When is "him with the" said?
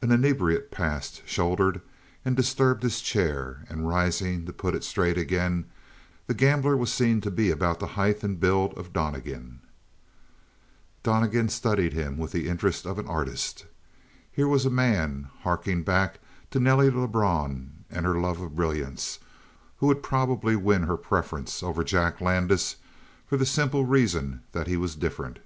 11.92-12.48